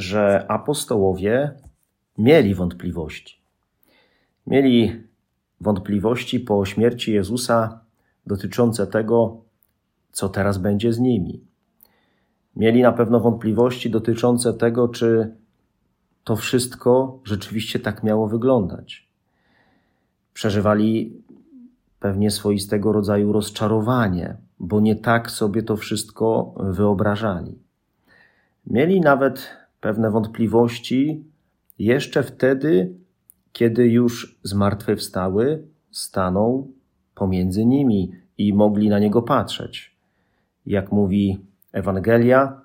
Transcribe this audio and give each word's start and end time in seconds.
że 0.00 0.46
apostołowie 0.48 1.54
mieli 2.18 2.54
wątpliwości. 2.54 3.40
Mieli 4.46 5.02
wątpliwości 5.60 6.40
po 6.40 6.64
śmierci 6.64 7.12
Jezusa 7.12 7.80
dotyczące 8.26 8.86
tego, 8.86 9.40
co 10.12 10.28
teraz 10.28 10.58
będzie 10.58 10.92
z 10.92 10.98
nimi. 10.98 11.44
Mieli 12.56 12.82
na 12.82 12.92
pewno 12.92 13.20
wątpliwości 13.20 13.90
dotyczące 13.90 14.54
tego, 14.54 14.88
czy 14.88 15.34
to 16.24 16.36
wszystko 16.36 17.20
rzeczywiście 17.24 17.78
tak 17.78 18.02
miało 18.02 18.28
wyglądać. 18.28 19.08
Przeżywali 20.34 21.22
pewnie 22.00 22.30
swoistego 22.30 22.92
rodzaju 22.92 23.32
rozczarowanie, 23.32 24.36
bo 24.58 24.80
nie 24.80 24.96
tak 24.96 25.30
sobie 25.30 25.62
to 25.62 25.76
wszystko 25.76 26.54
wyobrażali. 26.58 27.58
Mieli 28.66 29.00
nawet 29.00 29.59
pewne 29.80 30.10
wątpliwości 30.10 31.24
jeszcze 31.78 32.22
wtedy, 32.22 32.94
kiedy 33.52 33.88
już 33.88 34.38
zmartwychwstały 34.42 35.62
stanął 35.90 36.72
pomiędzy 37.14 37.66
nimi 37.66 38.12
i 38.38 38.54
mogli 38.54 38.88
na 38.88 38.98
niego 38.98 39.22
patrzeć. 39.22 39.96
Jak 40.66 40.92
mówi 40.92 41.40
Ewangelia, 41.72 42.60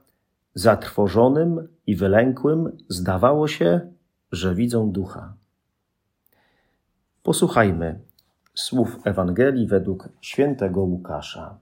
zatrwożonym 0.54 1.68
i 1.88 1.96
wylękłym 1.96 2.78
zdawało 2.90 3.48
się, 3.48 3.82
że 4.32 4.56
widzą 4.56 4.92
ducha. 4.92 5.34
Posłuchajmy 7.24 8.00
słów 8.54 9.00
Ewangelii 9.04 9.68
według 9.68 10.10
świętego 10.22 10.82
Łukasza. 10.82 11.58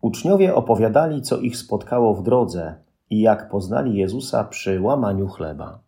Uczniowie 0.00 0.54
opowiadali, 0.54 1.22
co 1.22 1.38
ich 1.38 1.56
spotkało 1.56 2.14
w 2.14 2.22
drodze 2.22 2.74
i 3.12 3.20
jak 3.20 3.48
poznali 3.48 3.96
Jezusa 3.96 4.44
przy 4.44 4.80
łamaniu 4.80 5.28
chleba. 5.28 5.78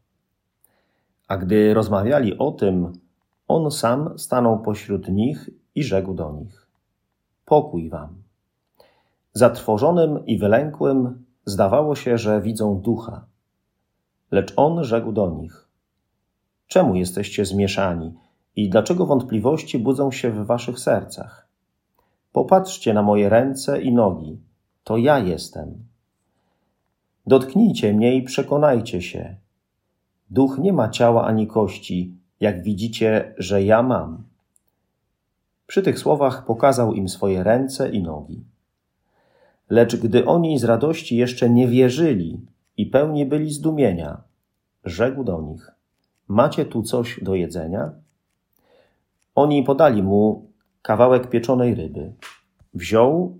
A 1.28 1.36
gdy 1.36 1.74
rozmawiali 1.74 2.38
o 2.38 2.50
tym, 2.52 2.92
on 3.48 3.70
sam 3.70 4.18
stanął 4.18 4.58
pośród 4.58 5.08
nich 5.08 5.50
i 5.74 5.84
rzekł 5.84 6.14
do 6.14 6.32
nich: 6.32 6.66
Pokój 7.44 7.88
wam. 7.88 8.22
Zatrwożonym 9.32 10.26
i 10.26 10.38
wylękłym 10.38 11.24
zdawało 11.44 11.94
się, 11.94 12.18
że 12.18 12.40
widzą 12.40 12.80
ducha. 12.80 13.24
Lecz 14.30 14.52
on 14.56 14.84
rzekł 14.84 15.12
do 15.12 15.30
nich: 15.30 15.68
Czemu 16.66 16.94
jesteście 16.94 17.44
zmieszani 17.44 18.14
i 18.56 18.68
dlaczego 18.68 19.06
wątpliwości 19.06 19.78
budzą 19.78 20.10
się 20.10 20.30
w 20.30 20.46
waszych 20.46 20.78
sercach? 20.78 21.48
Popatrzcie 22.32 22.94
na 22.94 23.02
moje 23.02 23.28
ręce 23.28 23.82
i 23.82 23.92
nogi, 23.92 24.40
to 24.84 24.96
ja 24.96 25.18
jestem. 25.18 25.93
Dotknijcie 27.26 27.92
mnie 27.92 28.14
i 28.16 28.22
przekonajcie 28.22 29.02
się. 29.02 29.36
Duch 30.30 30.58
nie 30.58 30.72
ma 30.72 30.88
ciała 30.88 31.24
ani 31.24 31.46
kości, 31.46 32.14
jak 32.40 32.62
widzicie, 32.62 33.34
że 33.38 33.62
ja 33.62 33.82
mam. 33.82 34.24
Przy 35.66 35.82
tych 35.82 35.98
słowach 35.98 36.44
pokazał 36.44 36.94
im 36.94 37.08
swoje 37.08 37.42
ręce 37.42 37.90
i 37.90 38.02
nogi. 38.02 38.44
Lecz 39.70 39.96
gdy 39.96 40.26
oni 40.26 40.58
z 40.58 40.64
radości 40.64 41.16
jeszcze 41.16 41.50
nie 41.50 41.68
wierzyli 41.68 42.46
i 42.76 42.86
pełni 42.86 43.26
byli 43.26 43.52
zdumienia, 43.52 44.22
rzekł 44.84 45.24
do 45.24 45.42
nich: 45.42 45.72
Macie 46.28 46.64
tu 46.64 46.82
coś 46.82 47.20
do 47.22 47.34
jedzenia? 47.34 47.92
Oni 49.34 49.62
podali 49.62 50.02
mu 50.02 50.50
kawałek 50.82 51.30
pieczonej 51.30 51.74
ryby. 51.74 52.12
Wziął 52.74 53.38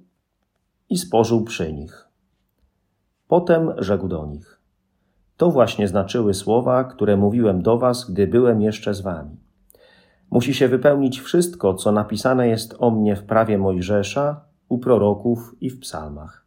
i 0.91 0.99
spożył 0.99 1.45
przy 1.45 1.73
nich. 1.73 2.04
Potem 3.29 3.73
rzekł 3.79 4.09
do 4.09 4.27
nich: 4.27 4.61
To 5.37 5.51
właśnie 5.51 5.89
znaczyły 5.89 6.35
słowa, 6.35 6.85
które 6.85 7.17
mówiłem 7.17 7.63
do 7.63 7.79
was, 7.79 8.11
gdy 8.11 8.27
byłem 8.27 8.63
jeszcze 8.63 8.95
z 8.95 9.01
wami. 9.01 9.37
Musi 10.31 10.55
się 10.55 10.69
wypełnić 10.69 11.21
wszystko, 11.21 11.75
co 11.75 11.93
napisane 11.93 12.49
jest 12.49 12.75
o 12.79 12.91
mnie 12.91 13.17
w 13.17 13.25
prawie 13.25 13.59
Mojżesza, 13.59 14.45
u 14.69 14.79
proroków 14.79 15.55
i 15.61 15.71
w 15.71 15.81
psalmach. 15.81 16.47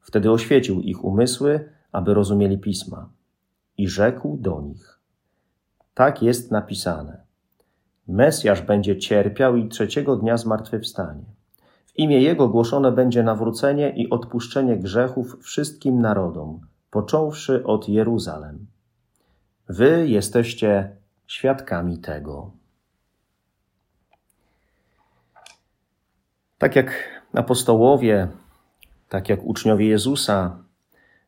Wtedy 0.00 0.30
oświecił 0.30 0.80
ich 0.80 1.04
umysły, 1.04 1.72
aby 1.92 2.14
rozumieli 2.14 2.58
pisma, 2.58 3.08
i 3.78 3.88
rzekł 3.88 4.36
do 4.36 4.60
nich: 4.60 5.00
Tak 5.94 6.22
jest 6.22 6.50
napisane. 6.50 7.22
Mesjasz 8.08 8.62
będzie 8.62 8.98
cierpiał 8.98 9.56
i 9.56 9.68
trzeciego 9.68 10.16
dnia 10.16 10.36
zmartwychwstanie. 10.36 11.24
Imię 11.98 12.22
Jego 12.22 12.48
głoszone 12.48 12.92
będzie 12.92 13.22
nawrócenie 13.22 13.90
i 13.90 14.10
odpuszczenie 14.10 14.76
grzechów 14.76 15.38
wszystkim 15.42 16.00
narodom, 16.00 16.60
począwszy 16.90 17.64
od 17.64 17.88
Jeruzalem. 17.88 18.66
Wy 19.68 20.08
jesteście 20.08 20.96
świadkami 21.26 21.98
tego. 21.98 22.50
Tak 26.58 26.76
jak 26.76 27.20
apostołowie, 27.32 28.28
tak 29.08 29.28
jak 29.28 29.44
uczniowie 29.44 29.88
Jezusa, 29.88 30.58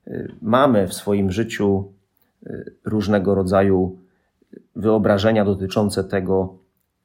y, 0.07 0.35
mamy 0.43 0.89
w 0.89 0.95
swoim 0.95 1.31
życiu 1.31 1.93
y, 2.47 2.75
różnego 2.85 3.35
rodzaju 3.35 3.99
wyobrażenia 4.77 5.45
dotyczące 5.45 6.05
tego, 6.05 6.59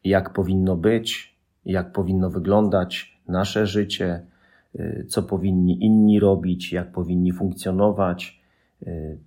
jak 0.03 0.34
powinno 0.34 0.76
być, 0.76 1.36
jak 1.66 1.92
powinno 1.92 2.30
wyglądać 2.30 3.15
nasze 3.28 3.68
życie, 3.68 4.22
y, 4.75 5.06
co 5.09 5.24
powinni 5.24 5.86
inni 5.86 6.19
robić, 6.19 6.74
jak 6.74 6.91
powinni 6.91 7.31
funkcjonować. 7.31 8.41
Y, 8.88 9.18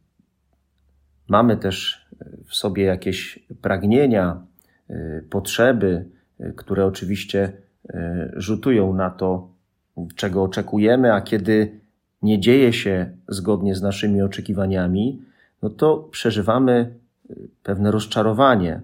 mamy 1.28 1.56
też 1.56 2.06
w 2.46 2.54
sobie 2.54 2.84
jakieś 2.84 3.46
pragnienia, 3.62 4.42
y, 4.90 5.24
potrzeby, 5.30 6.04
które 6.56 6.86
oczywiście 6.86 7.52
rzutują 8.36 8.94
na 8.94 9.10
to, 9.10 9.48
czego 10.16 10.42
oczekujemy, 10.42 11.14
a 11.14 11.20
kiedy 11.20 11.80
nie 12.22 12.40
dzieje 12.40 12.72
się 12.72 13.10
zgodnie 13.28 13.74
z 13.74 13.82
naszymi 13.82 14.22
oczekiwaniami, 14.22 15.22
no 15.62 15.70
to 15.70 15.96
przeżywamy 15.96 16.94
pewne 17.62 17.90
rozczarowanie, 17.90 18.80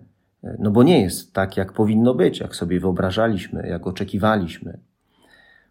no 0.59 0.71
bo 0.71 0.83
nie 0.83 1.03
jest 1.03 1.35
tak, 1.35 1.57
jak 1.57 1.73
powinno 1.73 2.15
być, 2.15 2.41
jak 2.41 2.57
sobie 2.57 2.81
wyobrażaliśmy, 2.81 3.69
jak 3.69 3.87
oczekiwaliśmy. 3.87 4.79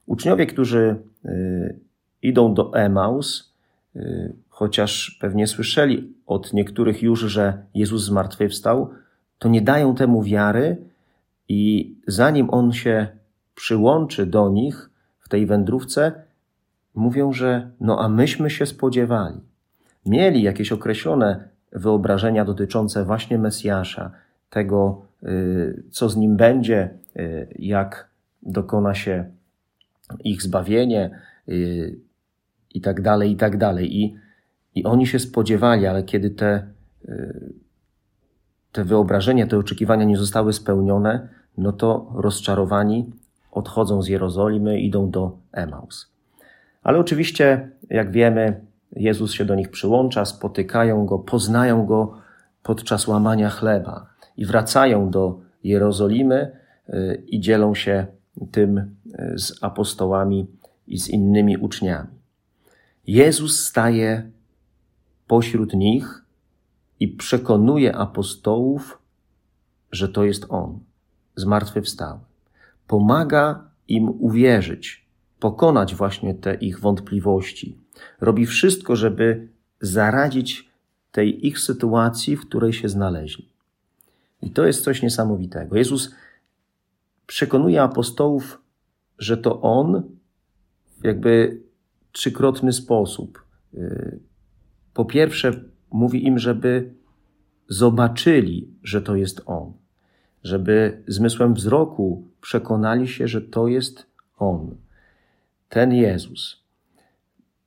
Uczniowie, 0.05 0.45
którzy 0.45 0.95
y, 1.25 1.79
idą 2.21 2.53
do 2.53 2.73
Emaus, 2.73 3.53
y, 3.95 4.33
chociaż 4.49 5.17
pewnie 5.21 5.47
słyszeli 5.47 6.13
od 6.25 6.53
niektórych 6.53 7.03
już, 7.03 7.19
że 7.19 7.63
Jezus 7.73 8.03
zmartwychwstał, 8.03 8.89
to 9.39 9.49
nie 9.49 9.61
dają 9.61 9.95
temu 9.95 10.23
wiary 10.23 10.77
i 11.49 11.95
zanim 12.07 12.47
On 12.49 12.73
się 12.73 13.07
przyłączy 13.55 14.25
do 14.25 14.49
nich 14.49 14.89
w 15.19 15.29
tej 15.29 15.45
wędrówce, 15.45 16.11
mówią, 16.95 17.33
że 17.33 17.69
no 17.79 17.99
a 17.99 18.09
myśmy 18.09 18.49
się 18.49 18.65
spodziewali. 18.65 19.39
Mieli 20.05 20.41
jakieś 20.41 20.71
określone 20.71 21.47
wyobrażenia 21.71 22.45
dotyczące 22.45 23.05
właśnie 23.05 23.37
Mesjasza, 23.37 24.11
tego, 24.49 25.01
y, 25.23 25.83
co 25.91 26.09
z 26.09 26.17
nim 26.17 26.37
będzie, 26.37 26.89
jak 27.59 28.09
dokona 28.41 28.93
się 28.93 29.25
ich 30.23 30.41
zbawienie 30.41 31.19
y, 31.49 31.99
i 32.73 32.81
tak 32.81 33.01
dalej, 33.01 33.31
i 33.31 33.35
tak 33.35 33.57
dalej. 33.57 33.97
I, 33.97 34.15
i 34.75 34.83
oni 34.83 35.07
się 35.07 35.19
spodziewali, 35.19 35.87
ale 35.87 36.03
kiedy 36.03 36.29
te, 36.29 36.67
te 38.71 38.83
wyobrażenia, 38.83 39.47
te 39.47 39.57
oczekiwania 39.57 40.05
nie 40.05 40.17
zostały 40.17 40.53
spełnione, 40.53 41.27
no 41.57 41.71
to 41.71 42.11
rozczarowani 42.15 43.11
odchodzą 43.51 44.01
z 44.01 44.07
Jerozolimy, 44.07 44.79
idą 44.79 45.11
do 45.11 45.37
Emaus. 45.51 46.11
Ale 46.83 46.99
oczywiście, 46.99 47.69
jak 47.89 48.11
wiemy, 48.11 48.61
Jezus 48.95 49.31
się 49.31 49.45
do 49.45 49.55
nich 49.55 49.69
przyłącza, 49.69 50.25
spotykają 50.25 51.05
go, 51.05 51.19
poznają 51.19 51.85
go 51.85 52.17
podczas 52.63 53.07
łamania 53.07 53.49
chleba 53.49 54.07
i 54.37 54.45
wracają 54.45 55.09
do 55.09 55.39
Jerozolimy 55.63 56.51
y, 56.89 57.23
i 57.27 57.39
dzielą 57.39 57.75
się 57.75 58.05
tym 58.51 58.77
y, 58.77 59.39
z 59.39 59.63
apostołami 59.63 60.47
i 60.87 60.99
z 60.99 61.09
innymi 61.09 61.57
uczniami. 61.57 62.09
Jezus 63.07 63.59
staje 63.59 64.31
pośród 65.27 65.73
nich 65.73 66.23
i 66.99 67.07
przekonuje 67.07 67.95
apostołów, 67.95 68.99
że 69.91 70.09
to 70.09 70.23
jest 70.23 70.45
On, 70.49 70.79
zmartwychwstały. 71.35 72.19
Pomaga 72.87 73.69
im 73.87 74.09
uwierzyć, 74.09 75.05
pokonać 75.39 75.95
właśnie 75.95 76.33
te 76.33 76.55
ich 76.55 76.79
wątpliwości. 76.79 77.77
Robi 78.21 78.45
wszystko, 78.45 78.95
żeby 78.95 79.47
zaradzić 79.81 80.69
tej 81.11 81.47
ich 81.47 81.59
sytuacji, 81.59 82.37
w 82.37 82.41
której 82.41 82.73
się 82.73 82.89
znaleźli. 82.89 83.49
I 84.41 84.49
to 84.49 84.65
jest 84.65 84.83
coś 84.83 85.01
niesamowitego. 85.01 85.75
Jezus 85.75 86.11
przekonuje 87.27 87.81
apostołów, 87.81 88.61
że 89.17 89.37
to 89.37 89.61
On, 89.61 90.03
jakby 91.03 91.61
trzykrotny 92.11 92.73
sposób. 92.73 93.45
Y, 93.73 94.19
po 94.93 95.05
pierwsze, 95.05 95.51
mówi 95.91 96.25
im, 96.25 96.39
żeby 96.39 96.93
zobaczyli, 97.67 98.73
że 98.83 99.01
to 99.01 99.15
jest 99.15 99.41
On, 99.45 99.73
żeby 100.43 101.03
zmysłem 101.07 101.53
wzroku 101.53 102.27
przekonali 102.41 103.07
się, 103.07 103.27
że 103.27 103.41
to 103.41 103.67
jest 103.67 104.05
On, 104.37 104.75
ten 105.69 105.93
Jezus. 105.93 106.63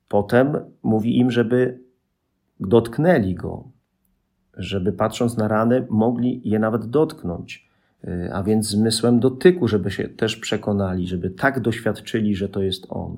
Potem 0.08 0.56
mówi 0.82 1.18
im, 1.18 1.30
żeby 1.30 1.80
dotknęli 2.60 3.34
Go, 3.34 3.70
żeby 4.56 4.92
patrząc 4.92 5.36
na 5.36 5.48
rany 5.48 5.86
mogli 5.90 6.40
je 6.44 6.58
nawet 6.58 6.86
dotknąć, 6.86 7.68
a 8.32 8.42
więc 8.42 8.68
zmysłem 8.68 9.20
dotyku, 9.20 9.68
żeby 9.68 9.90
się 9.90 10.08
też 10.08 10.36
przekonali, 10.36 11.08
żeby 11.08 11.30
tak 11.30 11.60
doświadczyli, 11.60 12.36
że 12.36 12.48
to 12.48 12.62
jest 12.62 12.86
On. 12.88 13.16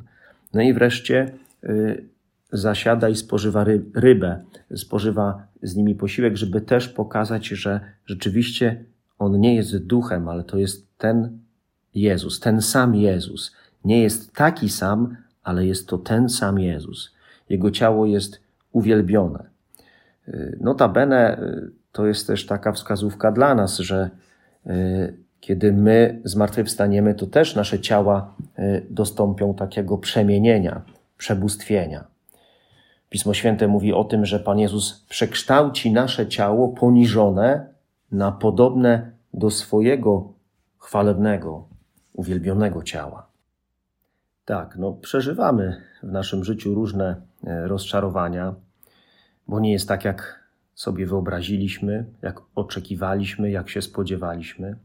No 0.55 0.63
i 0.63 0.73
wreszcie 0.73 1.33
y, 1.65 2.05
zasiada 2.53 3.09
i 3.09 3.17
spożywa 3.17 3.65
rybę, 3.95 4.45
spożywa 4.77 5.47
z 5.63 5.77
nimi 5.77 5.95
posiłek, 5.95 6.37
żeby 6.37 6.61
też 6.61 6.89
pokazać, 6.89 7.47
że 7.47 7.81
rzeczywiście 8.07 8.85
On 9.19 9.41
nie 9.41 9.55
jest 9.55 9.87
duchem, 9.87 10.29
ale 10.29 10.45
to 10.45 10.59
jest 10.59 10.99
ten 10.99 11.39
Jezus, 11.95 12.41
ten 12.41 12.63
sam 12.63 12.95
Jezus. 12.95 13.55
Nie 13.85 14.03
jest 14.03 14.33
taki 14.33 14.69
sam, 14.69 15.17
ale 15.43 15.67
jest 15.67 15.89
to 15.89 15.99
ten 15.99 16.29
sam 16.29 16.59
Jezus. 16.59 17.15
Jego 17.49 17.71
ciało 17.71 18.07
jest 18.07 18.41
uwielbione. 18.73 19.45
Y, 20.29 20.59
notabene 20.61 21.41
y, 21.43 21.71
to 21.93 22.07
jest 22.07 22.27
też 22.27 22.47
taka 22.47 22.73
wskazówka 22.73 23.33
dla 23.33 23.55
nas, 23.55 23.79
że 23.79 24.11
kiedy 25.41 25.73
my 25.73 26.21
zmartwychwstaniemy, 26.25 27.15
to 27.15 27.27
też 27.27 27.55
nasze 27.55 27.81
ciała 27.81 28.35
y, 28.59 28.87
dostąpią 28.91 29.55
takiego 29.55 29.99
przemienienia, 29.99 30.83
przebóstwienia. 31.19 32.05
Pismo 33.09 33.35
Święte 33.35 33.69
mówi 33.69 33.93
o 33.93 34.05
tym, 34.05 34.27
że 34.27 34.41
Pan 34.41 34.59
Jezus 34.59 35.05
przekształci 35.09 35.93
nasze 35.93 36.27
ciało 36.27 36.69
poniżone 36.69 37.67
na 38.13 38.33
podobne 38.33 39.13
do 39.35 39.51
swojego 39.51 40.33
chwalebnego, 40.79 41.69
uwielbionego 42.13 42.83
ciała. 42.83 43.27
Tak, 44.45 44.77
no 44.77 44.93
przeżywamy 44.93 45.83
w 46.03 46.13
naszym 46.13 46.45
życiu 46.45 46.75
różne 46.75 47.17
e, 47.47 47.69
rozczarowania, 47.69 48.55
bo 49.49 49.61
nie 49.61 49.73
jest 49.73 49.89
tak, 49.89 50.05
jak 50.05 50.48
sobie 50.79 51.07
wyobraziliśmy, 51.07 52.05
jak 52.23 52.41
oczekiwaliśmy, 52.55 53.51
jak 53.51 53.71
się 53.71 53.83
spodziewaliśmy. 53.83 54.77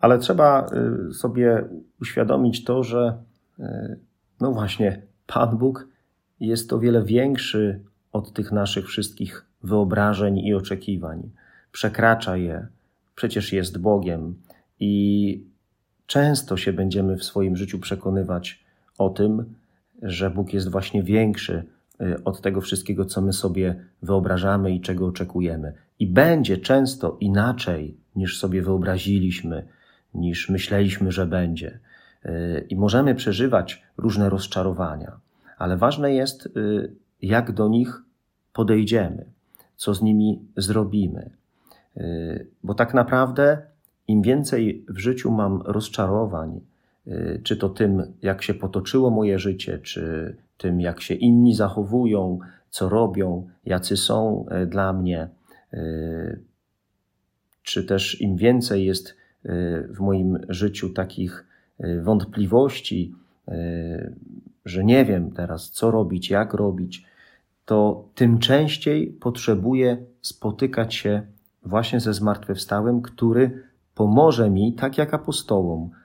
Ale 0.00 0.18
trzeba 0.18 0.66
y, 1.10 1.14
sobie 1.14 1.64
uświadomić 2.00 2.64
to, 2.64 2.82
że 2.82 3.22
y, 3.58 3.64
no 4.40 4.52
właśnie, 4.52 5.02
Pan 5.26 5.58
Bóg 5.58 5.88
jest 6.40 6.72
o 6.72 6.78
wiele 6.78 7.04
większy 7.04 7.80
od 8.12 8.32
tych 8.32 8.52
naszych 8.52 8.86
wszystkich 8.86 9.46
wyobrażeń 9.62 10.38
i 10.38 10.54
oczekiwań. 10.54 11.30
Przekracza 11.72 12.36
je, 12.36 12.66
przecież 13.14 13.52
jest 13.52 13.78
Bogiem 13.78 14.34
i 14.80 15.44
często 16.06 16.56
się 16.56 16.72
będziemy 16.72 17.16
w 17.16 17.24
swoim 17.24 17.56
życiu 17.56 17.78
przekonywać 17.78 18.64
o 18.98 19.10
tym, 19.10 19.54
że 20.02 20.30
Bóg 20.30 20.52
jest 20.54 20.70
właśnie 20.70 21.02
większy 21.02 21.64
od 22.24 22.40
tego 22.40 22.60
wszystkiego, 22.60 23.04
co 23.04 23.20
my 23.20 23.32
sobie 23.32 23.84
wyobrażamy 24.02 24.74
i 24.74 24.80
czego 24.80 25.06
oczekujemy. 25.06 25.72
I 25.98 26.06
będzie 26.06 26.58
często 26.58 27.16
inaczej, 27.20 27.96
niż 28.16 28.38
sobie 28.38 28.62
wyobraziliśmy, 28.62 29.66
niż 30.14 30.48
myśleliśmy, 30.48 31.12
że 31.12 31.26
będzie. 31.26 31.78
Y, 32.26 32.66
I 32.68 32.76
możemy 32.76 33.14
przeżywać 33.14 33.82
różne 33.96 34.30
rozczarowania, 34.30 35.20
ale 35.58 35.76
ważne 35.76 36.14
jest, 36.14 36.46
y, 36.46 36.92
jak 37.22 37.52
do 37.52 37.68
nich 37.68 38.02
podejdziemy, 38.52 39.24
co 39.76 39.94
z 39.94 40.02
nimi 40.02 40.42
zrobimy. 40.56 41.30
Y, 41.96 42.46
bo 42.64 42.74
tak 42.74 42.94
naprawdę, 42.94 43.62
im 44.08 44.22
więcej 44.22 44.84
w 44.88 44.98
życiu 44.98 45.30
mam 45.30 45.62
rozczarowań, 45.62 46.60
czy 47.42 47.56
to 47.56 47.68
tym, 47.68 48.02
jak 48.22 48.42
się 48.42 48.54
potoczyło 48.54 49.10
moje 49.10 49.38
życie, 49.38 49.78
czy 49.78 50.36
tym, 50.56 50.80
jak 50.80 51.00
się 51.00 51.14
inni 51.14 51.54
zachowują, 51.54 52.38
co 52.70 52.88
robią, 52.88 53.48
jacy 53.64 53.96
są 53.96 54.46
dla 54.66 54.92
mnie, 54.92 55.28
czy 57.62 57.84
też 57.84 58.20
im 58.20 58.36
więcej 58.36 58.84
jest 58.84 59.16
w 59.88 60.00
moim 60.00 60.38
życiu 60.48 60.90
takich 60.90 61.46
e, 61.78 62.00
wątpliwości, 62.00 63.14
e, 63.48 64.12
że 64.64 64.84
nie 64.84 65.04
wiem 65.04 65.30
teraz, 65.30 65.70
co 65.70 65.90
robić, 65.90 66.30
jak 66.30 66.54
robić, 66.54 67.06
to 67.64 68.08
tym 68.14 68.38
częściej 68.38 69.06
potrzebuję 69.06 69.96
spotykać 70.20 70.94
się 70.94 71.22
właśnie 71.62 72.00
ze 72.00 72.14
zmartwychwstałym, 72.14 73.02
który 73.02 73.62
pomoże 73.94 74.50
mi, 74.50 74.72
tak 74.72 74.98
jak 74.98 75.14
apostołom, 75.14 75.90
e, 75.90 76.01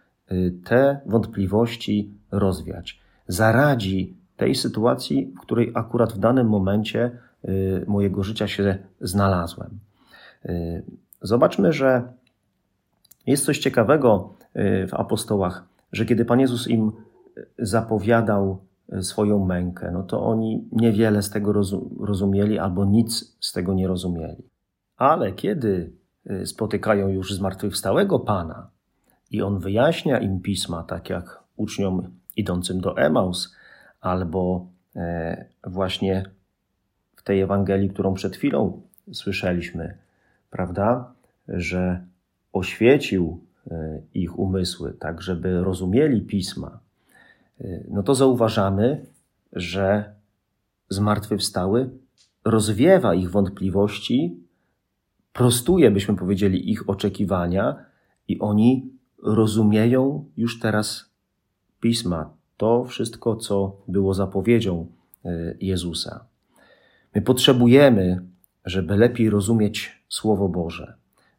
te 0.64 1.02
wątpliwości 1.06 2.14
rozwiać. 2.32 3.00
Zaradzi 3.28 4.18
tej 4.38 4.56
sytuacji, 4.56 5.34
w 5.38 5.42
której 5.42 5.72
akurat 5.76 6.14
w 6.14 6.20
danym 6.20 6.48
momencie 6.48 7.12
mojego 7.88 8.24
życia 8.24 8.48
się 8.48 8.78
znalazłem. 9.02 9.80
Zobaczmy, 11.22 11.74
że 11.74 12.14
jest 13.28 13.46
coś 13.46 13.60
ciekawego 13.60 14.34
y, 14.56 14.88
w 14.88 14.94
apostołach, 14.94 15.68
że 15.92 16.06
kiedy 16.06 16.26
Pan 16.26 16.40
Jezus 16.40 16.68
im 16.68 16.92
zapowiadał 17.60 18.58
y, 18.94 19.04
swoją 19.04 19.46
mękę, 19.46 19.92
no 19.94 20.04
to 20.04 20.26
oni 20.26 20.70
niewiele 20.72 21.22
z 21.22 21.30
tego 21.30 21.54
rozumieli 22.00 22.60
albo 22.60 22.86
nic 22.86 23.38
z 23.40 23.54
tego 23.54 23.74
nie 23.74 23.88
rozumieli. 23.88 24.50
Ale 24.98 25.32
kiedy 25.32 25.94
y, 26.32 26.46
spotykają 26.46 27.08
już 27.08 27.34
zmartwychwstałego 27.34 28.20
Pana 28.20 28.70
i 29.32 29.42
On 29.42 29.60
wyjaśnia 29.60 30.20
im 30.20 30.42
pisma, 30.42 30.84
tak 30.84 31.10
jak 31.10 31.44
uczniom 31.56 32.10
idącym 32.36 32.82
do 32.82 32.98
Emaus, 32.98 33.56
albo 34.02 34.68
e, 34.96 35.46
właśnie 35.64 36.24
w 37.16 37.24
tej 37.24 37.42
Ewangelii, 37.42 37.90
którą 37.90 38.14
przed 38.14 38.36
chwilą 38.36 38.82
słyszeliśmy, 39.14 39.98
prawda, 40.50 41.14
że 41.48 42.06
oświecił 42.54 43.44
e, 43.72 44.02
ich 44.14 44.40
umysły, 44.40 44.94
tak 44.94 45.22
żeby 45.22 45.64
rozumieli 45.64 46.22
pisma, 46.22 46.80
e, 47.62 47.84
no 47.90 48.04
to 48.04 48.16
zauważamy, 48.16 49.06
że 49.54 50.14
zmartwychwstały 50.90 51.90
rozwiewa 52.46 53.16
ich 53.16 53.32
wątpliwości, 53.32 54.40
prostuje, 55.34 55.92
byśmy 55.92 56.16
powiedzieli, 56.16 56.72
ich 56.72 56.90
oczekiwania 56.90 57.86
i 58.28 58.40
oni 58.40 58.97
rozumieją 59.36 60.26
już 60.38 60.60
teraz 60.60 61.10
pisma, 61.82 62.34
to 62.58 62.86
wszystko, 62.86 63.36
co 63.36 63.82
było 63.88 64.14
zapowiedzią 64.14 64.88
e, 65.26 65.56
Jezusa. 65.62 66.26
My 67.16 67.22
potrzebujemy, 67.22 68.22
żeby 68.66 68.98
lepiej 68.98 69.30
rozumieć 69.30 70.04
Słowo 70.10 70.50
Boże 70.50 70.98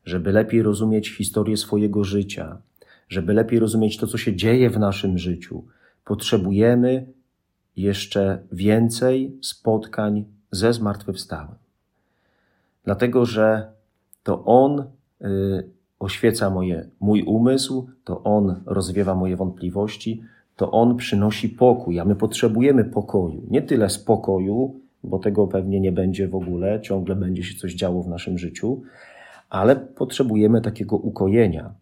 żeby 0.08 0.32
lepiej 0.32 0.62
rozumieć 0.62 1.16
historię 1.16 1.56
swojego 1.56 2.04
życia, 2.04 2.58
żeby 3.08 3.32
lepiej 3.32 3.58
rozumieć 3.58 3.96
to, 3.96 4.06
co 4.06 4.18
się 4.18 4.36
dzieje 4.36 4.70
w 4.70 4.78
naszym 4.78 5.18
życiu, 5.18 5.64
potrzebujemy 6.04 7.06
jeszcze 7.76 8.42
więcej 8.52 9.38
spotkań 9.42 10.24
ze 10.50 10.72
zmartwychwstałym. 10.72 11.54
Dlatego, 12.84 13.26
że 13.26 13.72
to 14.22 14.44
On 14.44 14.80
y, 14.80 15.68
oświeca 15.98 16.50
moje, 16.50 16.88
mój 17.00 17.22
umysł, 17.22 17.88
to 18.04 18.22
On 18.22 18.62
rozwiewa 18.66 19.14
moje 19.14 19.36
wątpliwości, 19.36 20.22
to 20.56 20.70
On 20.70 20.96
przynosi 20.96 21.48
pokój, 21.48 22.00
a 22.00 22.04
my 22.04 22.16
potrzebujemy 22.16 22.84
pokoju. 22.84 23.42
Nie 23.50 23.62
tyle 23.62 23.90
spokoju, 23.90 24.80
bo 25.04 25.18
tego 25.18 25.46
pewnie 25.46 25.80
nie 25.80 25.92
będzie 25.92 26.28
w 26.28 26.34
ogóle, 26.34 26.80
ciągle 26.80 27.16
będzie 27.16 27.42
się 27.42 27.58
coś 27.58 27.74
działo 27.74 28.02
w 28.02 28.08
naszym 28.08 28.38
życiu, 28.38 28.82
ale 29.50 29.76
potrzebujemy 29.76 30.60
takiego 30.60 30.96
ukojenia, 30.96 31.74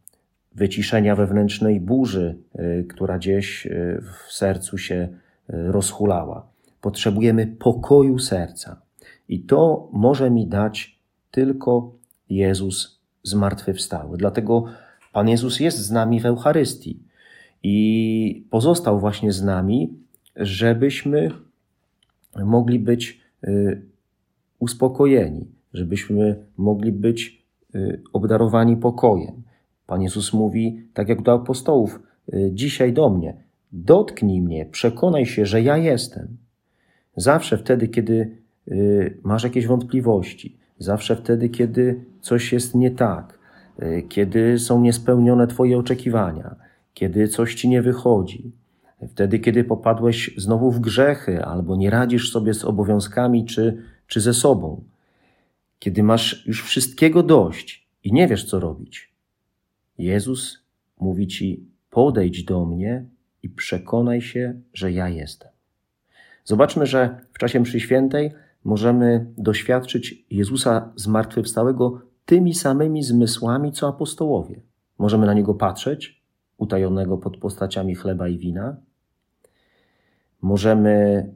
wyciszenia 0.55 1.17
wewnętrznej 1.17 1.81
burzy, 1.81 2.37
y, 2.59 2.85
która 2.89 3.19
gdzieś 3.19 3.67
y, 3.67 4.03
w 4.03 4.33
sercu 4.33 4.79
się 4.79 4.95
y, 4.95 5.73
rozhulała. 5.73 6.47
potrzebujemy 6.81 7.47
pokoju 7.47 8.19
serca. 8.19 8.81
I 9.29 9.41
to 9.41 9.89
może 9.93 10.31
mi 10.31 10.47
dać 10.47 10.99
tylko 11.31 11.93
Jezus 12.31 12.96
zmartwychwstały. 13.27 14.19
Dlatego 14.19 14.65
Pan 15.13 15.29
Jezus 15.29 15.61
jest 15.61 15.79
z 15.79 15.91
nami 15.91 16.21
w 16.21 16.27
Eucharystii 16.27 16.99
i 17.63 18.45
pozostał 18.51 19.01
właśnie 19.01 19.33
z 19.33 19.43
nami, 19.43 19.93
żebyśmy 20.37 21.31
mogli 22.45 22.79
być 22.79 23.21
y, 23.45 23.83
uspokojeni, 24.59 25.47
żebyśmy 25.73 26.37
mogli 26.57 26.93
być 26.93 27.43
y, 27.75 28.03
obdarowani 28.13 28.77
pokojem. 28.77 29.43
Pan 29.87 30.03
Jezus 30.03 30.33
mówi, 30.33 30.83
tak 30.95 31.09
jak 31.09 31.23
do 31.23 31.33
apostołów, 31.33 32.01
y, 32.35 32.51
dzisiaj 32.55 32.93
do 32.93 33.11
mnie, 33.11 33.37
dotknij 33.73 34.41
mnie, 34.43 34.67
przekonaj 34.67 35.27
się, 35.27 35.47
że 35.47 35.63
ja 35.63 35.77
jestem. 35.77 36.37
Zawsze 37.17 37.59
wtedy, 37.59 37.89
kiedy 37.89 38.37
masz 39.23 39.45
jakieś 39.45 39.67
wątpliwości, 39.67 40.57
zawsze 40.79 41.17
wtedy, 41.17 41.49
kiedy 41.49 42.05
coś 42.21 42.53
jest 42.53 42.75
nie 42.75 42.91
tak, 42.91 43.39
kiedy 44.09 44.59
są 44.59 44.81
niespełnione 44.81 45.47
Twoje 45.47 45.79
oczekiwania, 45.79 46.57
kiedy 46.95 47.29
coś 47.29 47.55
Ci 47.55 47.69
nie 47.69 47.83
wychodzi, 47.83 48.53
wtedy, 49.09 49.39
kiedy 49.39 49.65
popadłeś 49.65 50.35
znowu 50.37 50.71
w 50.71 50.81
grzechy, 50.81 51.45
albo 51.45 51.77
nie 51.77 51.91
radzisz 51.91 52.33
sobie 52.33 52.55
z 52.55 52.65
obowiązkami 52.65 53.45
czy, 53.45 53.83
czy 54.07 54.21
ze 54.21 54.35
sobą, 54.35 54.85
kiedy 55.79 56.03
masz 56.03 56.47
już 56.47 56.65
wszystkiego 56.65 57.23
dość 57.23 57.89
i 58.05 58.13
nie 58.13 58.29
wiesz, 58.29 58.45
co 58.45 58.61
robić. 58.61 59.13
Jezus 59.99 60.63
mówi 61.01 61.27
ci: 61.27 61.65
podejdź 61.91 62.45
do 62.45 62.65
mnie 62.65 63.05
i 63.43 63.49
przekonaj 63.49 64.23
się, 64.23 64.55
że 64.73 64.93
ja 64.93 65.09
jestem. 65.09 65.51
Zobaczmy, 66.45 66.87
że 66.87 67.21
w 67.33 67.39
czasie 67.39 67.61
mszy 67.61 67.81
świętej 67.81 68.33
możemy 68.67 69.33
doświadczyć 69.39 70.27
Jezusa 70.31 70.93
zmartwychwstałego 70.97 72.01
tymi 72.25 72.55
samymi 72.55 73.03
zmysłami, 73.03 73.73
co 73.73 73.89
apostołowie. 73.89 74.61
Możemy 74.99 75.27
na 75.27 75.35
niego 75.35 75.55
patrzeć, 75.55 76.23
utajonego 76.59 77.19
pod 77.19 77.37
postaciami 77.37 77.95
chleba 77.95 78.29
i 78.29 78.39
wina, 78.39 78.77
Możemy 80.43 81.27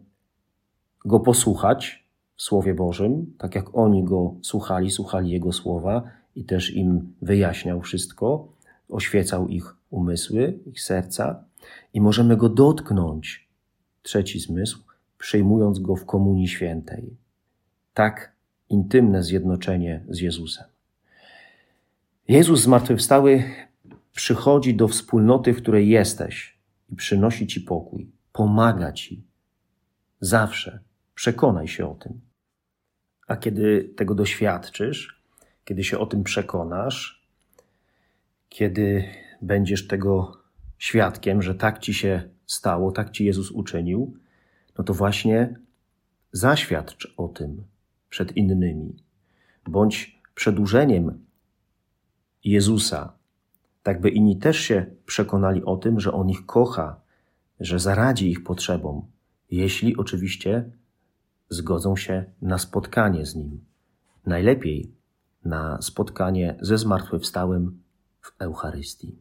go 1.05 1.21
posłuchać 1.21 2.09
w 2.37 2.43
Słowie 2.43 2.75
Bożym, 2.75 3.35
tak 3.39 3.55
jak 3.55 3.79
oni 3.79 4.05
go 4.05 4.35
słuchali, 4.43 4.91
słuchali 4.91 5.31
jego 5.31 5.53
słowa 5.53 6.03
i 6.37 6.45
też 6.45 6.71
im 6.71 7.15
wyjaśniał 7.23 7.81
wszystko, 7.81 8.49
oświecał 8.89 9.49
ich 9.49 9.77
umysły, 9.91 10.59
ich 10.67 10.81
serca, 10.83 11.45
i 11.95 12.01
możemy 12.01 12.37
go 12.37 12.49
dotknąć, 12.49 13.49
trzeci 14.03 14.41
zmysł, 14.41 14.83
przyjmując 15.21 15.79
go 15.79 15.97
w 15.97 16.07
Komunii 16.07 16.49
Świętej. 16.49 17.17
Tak 17.95 18.33
intymne 18.69 19.23
zjednoczenie 19.23 20.05
z 20.09 20.21
Jezusem. 20.21 20.65
Jezus 22.29 22.61
zmartwychwstały 22.61 23.45
przychodzi 24.13 24.75
do 24.75 24.89
wspólnoty, 24.89 25.55
w 25.55 25.57
której 25.57 25.89
jesteś 25.89 26.59
i 26.89 26.97
przynosi 26.97 27.47
ci 27.47 27.61
pokój 27.61 28.11
pomaga 28.33 28.93
ci. 28.93 29.25
Zawsze. 30.21 30.81
Przekonaj 31.15 31.69
się 31.69 31.91
o 31.91 31.95
tym. 31.95 32.21
A 33.27 33.37
kiedy 33.37 33.93
tego 33.97 34.15
doświadczysz, 34.15 35.23
kiedy 35.65 35.85
się 35.85 35.99
o 35.99 36.07
tym 36.07 36.25
przekonasz, 36.25 37.27
kiedy 38.49 39.05
będziesz 39.43 39.87
tego 39.87 40.43
świadkiem, 40.79 41.43
że 41.43 41.55
tak 41.55 41.79
ci 41.79 41.95
się 41.95 42.23
stało, 42.47 42.93
tak 42.93 43.11
ci 43.11 43.25
Jezus 43.25 43.51
uczynił, 43.51 44.17
no 44.81 44.85
to 44.85 44.95
właśnie 44.95 45.59
zaświadcz 46.33 47.15
o 47.17 47.29
tym 47.29 47.65
przed 48.09 48.37
innymi. 48.37 48.97
Bądź 49.69 50.21
przedłużeniem 50.35 51.25
Jezusa, 52.45 53.13
tak 53.83 54.01
by 54.01 54.11
inni 54.11 54.37
też 54.37 54.59
się 54.59 54.87
przekonali 55.07 55.65
o 55.65 55.77
tym, 55.77 56.01
że 56.01 56.13
On 56.13 56.31
ich 56.31 56.47
kocha, 56.47 57.01
że 57.61 57.79
zaradzi 57.79 58.31
ich 58.31 58.45
potrzebom, 58.45 59.07
jeśli 59.51 59.97
oczywiście 59.97 60.71
zgodzą 61.49 61.97
się 61.97 62.25
na 62.43 62.59
spotkanie 62.59 63.27
z 63.27 63.35
Nim. 63.35 63.65
Najlepiej 64.27 64.95
na 65.45 65.83
spotkanie 65.83 66.57
ze 66.61 66.79
zmartwychwstałym 66.79 67.83
w 68.21 68.33
Eucharystii. 68.39 69.17